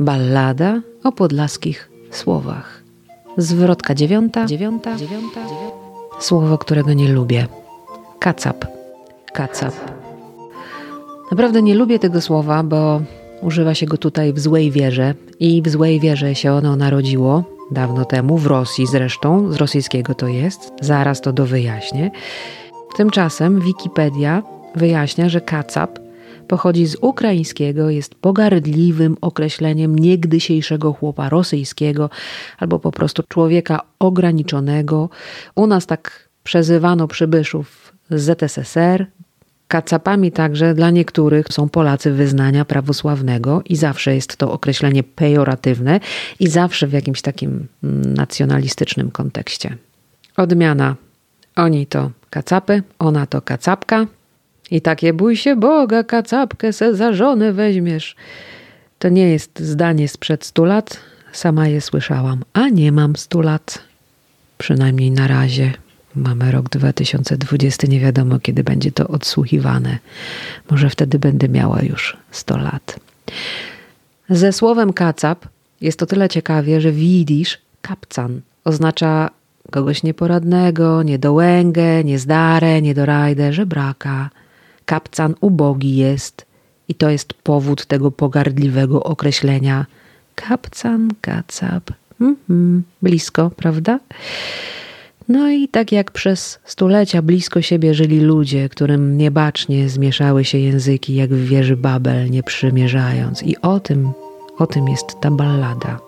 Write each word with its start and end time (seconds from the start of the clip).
Ballada 0.00 0.80
o 1.04 1.12
podlaskich 1.12 1.90
słowach. 2.10 2.82
Zwrotka 3.36 3.94
dziewiąta, 3.94 4.46
dziewiąta, 4.46 4.96
dziewiąta, 4.96 5.40
dziewiąta. 5.42 6.20
Słowo, 6.20 6.58
którego 6.58 6.92
nie 6.92 7.08
lubię. 7.08 7.46
Kacap. 8.18 8.66
Kacap. 9.32 9.74
Naprawdę 11.30 11.62
nie 11.62 11.74
lubię 11.74 11.98
tego 11.98 12.20
słowa, 12.20 12.62
bo 12.62 13.00
używa 13.42 13.74
się 13.74 13.86
go 13.86 13.96
tutaj 13.96 14.32
w 14.32 14.40
złej 14.40 14.70
wierze 14.70 15.14
i 15.40 15.62
w 15.62 15.68
złej 15.68 16.00
wierze 16.00 16.34
się 16.34 16.52
ono 16.52 16.76
narodziło 16.76 17.44
dawno 17.70 18.04
temu, 18.04 18.38
w 18.38 18.46
Rosji 18.46 18.86
zresztą, 18.86 19.52
z 19.52 19.56
rosyjskiego 19.56 20.14
to 20.14 20.28
jest, 20.28 20.72
zaraz 20.80 21.20
to 21.20 21.32
dowyjaśnię. 21.32 22.10
Tymczasem 22.96 23.60
Wikipedia 23.60 24.42
wyjaśnia, 24.74 25.28
że 25.28 25.40
kacap 25.40 25.98
pochodzi 26.48 26.86
z 26.86 26.96
ukraińskiego, 27.00 27.90
jest 27.90 28.14
pogardliwym 28.14 29.16
określeniem 29.20 29.98
niegdysiejszego 29.98 30.92
chłopa 30.92 31.28
rosyjskiego 31.28 32.10
albo 32.58 32.78
po 32.78 32.92
prostu 32.92 33.22
człowieka 33.28 33.80
ograniczonego. 33.98 35.08
U 35.54 35.66
nas 35.66 35.86
tak 35.86 36.28
przezywano 36.44 37.08
przybyszów 37.08 37.92
z 38.10 38.22
ZSSR. 38.22 39.06
Kacapami 39.68 40.32
także 40.32 40.74
dla 40.74 40.90
niektórych 40.90 41.46
są 41.50 41.68
Polacy 41.68 42.12
wyznania 42.12 42.64
prawosławnego 42.64 43.62
i 43.64 43.76
zawsze 43.76 44.14
jest 44.14 44.36
to 44.36 44.52
określenie 44.52 45.02
pejoratywne 45.02 46.00
i 46.40 46.48
zawsze 46.48 46.86
w 46.86 46.92
jakimś 46.92 47.22
takim 47.22 47.66
mm, 47.84 48.14
nacjonalistycznym 48.14 49.10
kontekście. 49.10 49.76
Odmiana. 50.36 50.96
Oni 51.56 51.86
to 51.86 52.10
kacapy, 52.30 52.82
ona 52.98 53.26
to 53.26 53.42
kacapka, 53.42 54.06
i 54.70 54.80
takie 54.80 55.12
bój 55.12 55.36
się 55.36 55.56
Boga, 55.56 56.04
kacapkę 56.04 56.72
se 56.72 56.94
za 56.94 57.12
żonę 57.12 57.52
weźmiesz. 57.52 58.16
To 58.98 59.08
nie 59.08 59.28
jest 59.28 59.60
zdanie 59.60 60.08
sprzed 60.08 60.44
stu 60.44 60.64
lat, 60.64 61.00
sama 61.32 61.68
je 61.68 61.80
słyszałam, 61.80 62.44
a 62.52 62.68
nie 62.68 62.92
mam 62.92 63.16
stu 63.16 63.40
lat. 63.40 63.78
Przynajmniej 64.58 65.10
na 65.10 65.26
razie. 65.26 65.72
Mamy 66.14 66.52
rok 66.52 66.68
2020, 66.68 67.86
nie 67.86 68.00
wiadomo 68.00 68.38
kiedy 68.38 68.64
będzie 68.64 68.92
to 68.92 69.08
odsłuchiwane. 69.08 69.98
Może 70.70 70.90
wtedy 70.90 71.18
będę 71.18 71.48
miała 71.48 71.82
już 71.82 72.16
100 72.30 72.56
lat. 72.56 73.00
Ze 74.30 74.52
słowem 74.52 74.92
kacap 74.92 75.46
jest 75.80 75.98
to 75.98 76.06
tyle 76.06 76.28
ciekawie, 76.28 76.80
że 76.80 76.92
widzisz 76.92 77.58
kapcan 77.82 78.40
oznacza 78.64 79.30
kogoś 79.70 80.02
nieporadnego, 80.02 81.02
niedołęgę, 81.02 82.04
niezdarę, 82.04 82.82
niedorajdę, 82.82 83.52
żebraka. 83.52 84.30
Kapcan 84.90 85.34
ubogi 85.40 85.96
jest 85.96 86.46
i 86.88 86.94
to 86.94 87.10
jest 87.10 87.34
powód 87.34 87.86
tego 87.86 88.10
pogardliwego 88.10 89.02
określenia. 89.02 89.86
Kapcan, 90.34 91.08
kacap. 91.20 91.90
Mhm, 92.20 92.82
blisko, 93.02 93.50
prawda? 93.50 94.00
No 95.28 95.50
i 95.50 95.68
tak 95.68 95.92
jak 95.92 96.10
przez 96.10 96.58
stulecia 96.64 97.22
blisko 97.22 97.62
siebie 97.62 97.94
żyli 97.94 98.20
ludzie, 98.20 98.68
którym 98.68 99.18
niebacznie 99.18 99.88
zmieszały 99.88 100.44
się 100.44 100.58
języki, 100.58 101.14
jak 101.14 101.30
w 101.30 101.48
wieży 101.48 101.76
Babel, 101.76 102.30
nie 102.30 102.42
przymierzając. 102.42 103.42
I 103.42 103.56
o 103.62 103.80
tym, 103.80 104.12
o 104.58 104.66
tym 104.66 104.88
jest 104.88 105.20
ta 105.20 105.30
ballada. 105.30 106.00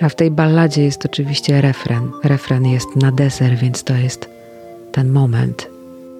A 0.00 0.08
w 0.08 0.14
tej 0.14 0.30
balladzie 0.30 0.84
jest 0.84 1.06
oczywiście 1.06 1.60
refren. 1.60 2.10
Refren 2.24 2.66
jest 2.66 2.96
na 2.96 3.12
deser, 3.12 3.56
więc 3.56 3.84
to 3.84 3.94
jest 3.94 4.28
ten 4.92 5.12
moment, 5.12 5.77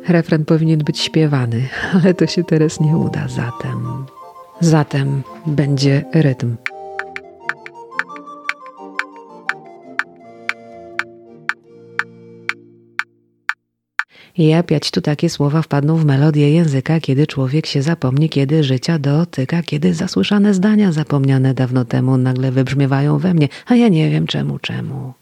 Refren 0.08 0.44
powinien 0.44 0.78
być 0.78 1.00
śpiewany, 1.00 1.68
ale 1.94 2.14
to 2.14 2.26
się 2.26 2.44
teraz 2.44 2.80
nie 2.80 2.96
uda, 2.96 3.28
zatem. 3.28 4.06
Zatem 4.60 5.22
będzie 5.46 6.04
rytm. 6.14 6.56
I 14.36 14.54
opiać 14.54 14.90
tu 14.90 15.00
takie 15.00 15.30
słowa 15.30 15.62
wpadną 15.62 15.96
w 15.96 16.04
melodię 16.04 16.52
języka, 16.52 17.00
kiedy 17.00 17.26
człowiek 17.26 17.66
się 17.66 17.82
zapomni, 17.82 18.28
kiedy 18.28 18.64
życia 18.64 18.98
dotyka, 18.98 19.62
kiedy 19.62 19.94
zasłyszane 19.94 20.54
zdania 20.54 20.92
zapomniane 20.92 21.54
dawno 21.54 21.84
temu 21.84 22.16
nagle 22.16 22.52
wybrzmiewają 22.52 23.18
we 23.18 23.34
mnie, 23.34 23.48
a 23.66 23.74
ja 23.74 23.88
nie 23.88 24.10
wiem 24.10 24.26
czemu, 24.26 24.58
czemu. 24.58 25.12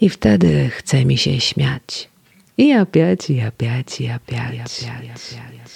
I 0.00 0.08
wtedy 0.08 0.70
chce 0.70 1.04
mi 1.04 1.18
się 1.18 1.40
śmiać. 1.40 2.10
I 2.59 2.73
опять, 2.73 3.29
i 3.29 3.41
опять, 3.41 4.01
i 4.01 4.11
опять. 4.11 4.85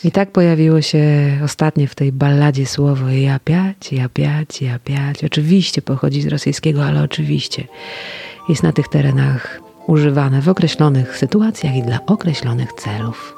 I 0.03 0.11
tak 0.11 0.31
pojawiło 0.31 0.81
się 0.81 1.03
ostatnie 1.43 1.87
w 1.87 1.95
tej 1.95 2.11
balladzie 2.11 2.65
słowo 2.65 3.09
i 3.09 3.29
опять, 3.29 3.93
i 3.93 4.01
опять, 4.01 4.61
i 4.61 4.69
опять. 4.69 5.23
Oczywiście 5.23 5.81
pochodzi 5.81 6.21
z 6.21 6.27
rosyjskiego, 6.27 6.85
ale 6.85 7.03
oczywiście 7.03 7.63
jest 8.49 8.63
na 8.63 8.71
tych 8.71 8.87
terenach 8.87 9.61
używane 9.87 10.41
w 10.41 10.49
określonych 10.49 11.17
sytuacjach 11.17 11.75
i 11.75 11.83
dla 11.83 12.05
określonych 12.05 12.73
celów. 12.73 13.35